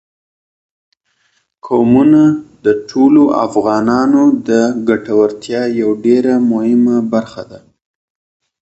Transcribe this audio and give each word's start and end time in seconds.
قومونه 1.65 2.23
د 2.65 2.67
ټولو 2.89 3.23
افغانانو 3.47 4.23
د 4.49 4.49
ګټورتیا 4.89 5.63
یوه 5.81 5.95
ډېره 6.05 6.33
مهمه 6.51 6.97
برخه 7.13 7.43
ده. 7.51 7.59